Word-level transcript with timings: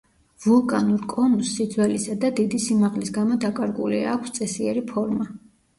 ვულკანურ 0.45 1.03
კონუსს 1.11 1.51
სიძველისა 1.59 2.17
და 2.25 2.33
დიდი 2.41 2.63
სიმაღლის 2.65 3.15
გამო 3.21 3.41
დაკარგული 3.47 4.05
აქვს 4.17 4.39
წესიერი 4.41 4.89
ფორმა. 4.93 5.33